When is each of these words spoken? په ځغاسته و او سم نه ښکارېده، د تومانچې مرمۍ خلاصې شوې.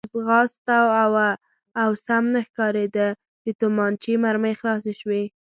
په 0.03 0.09
ځغاسته 0.21 0.75
و 1.13 1.15
او 1.81 1.89
سم 2.05 2.23
نه 2.33 2.41
ښکارېده، 2.47 3.07
د 3.45 3.47
تومانچې 3.59 4.13
مرمۍ 4.25 4.53
خلاصې 4.59 4.93
شوې. 5.01 5.23